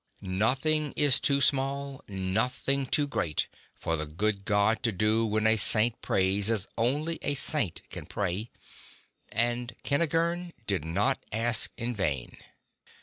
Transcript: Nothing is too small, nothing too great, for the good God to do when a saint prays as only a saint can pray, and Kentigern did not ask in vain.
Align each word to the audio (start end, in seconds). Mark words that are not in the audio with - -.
Nothing 0.23 0.93
is 0.95 1.19
too 1.19 1.41
small, 1.41 2.03
nothing 2.07 2.87
too 2.87 3.05
great, 3.05 3.47
for 3.75 3.95
the 3.95 4.07
good 4.07 4.45
God 4.45 4.81
to 4.81 4.91
do 4.91 5.27
when 5.27 5.45
a 5.45 5.57
saint 5.57 6.01
prays 6.01 6.49
as 6.49 6.67
only 6.75 7.19
a 7.21 7.35
saint 7.35 7.83
can 7.91 8.07
pray, 8.07 8.49
and 9.31 9.75
Kentigern 9.83 10.53
did 10.65 10.83
not 10.83 11.23
ask 11.31 11.71
in 11.77 11.95
vain. 11.95 12.35